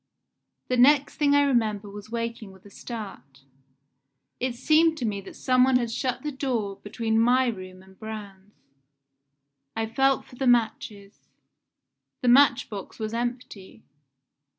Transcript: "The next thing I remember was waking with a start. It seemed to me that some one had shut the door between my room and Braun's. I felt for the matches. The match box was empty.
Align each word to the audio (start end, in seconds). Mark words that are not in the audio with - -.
"The 0.67 0.77
next 0.77 1.17
thing 1.17 1.35
I 1.35 1.43
remember 1.43 1.87
was 1.87 2.09
waking 2.09 2.51
with 2.51 2.65
a 2.65 2.71
start. 2.71 3.43
It 4.39 4.55
seemed 4.55 4.97
to 4.97 5.05
me 5.05 5.21
that 5.21 5.35
some 5.35 5.63
one 5.63 5.75
had 5.75 5.91
shut 5.91 6.23
the 6.23 6.31
door 6.31 6.77
between 6.77 7.19
my 7.21 7.45
room 7.45 7.83
and 7.83 7.99
Braun's. 7.99 8.63
I 9.75 9.85
felt 9.85 10.25
for 10.25 10.37
the 10.37 10.47
matches. 10.47 11.29
The 12.21 12.29
match 12.29 12.67
box 12.67 12.97
was 12.97 13.13
empty. 13.13 13.83